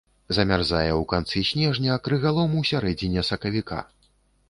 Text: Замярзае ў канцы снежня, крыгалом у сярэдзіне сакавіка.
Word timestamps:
Замярзае 0.37 0.91
ў 0.93 1.07
канцы 1.11 1.43
снежня, 1.51 1.99
крыгалом 2.09 2.59
у 2.65 2.67
сярэдзіне 2.73 3.29
сакавіка. 3.33 3.79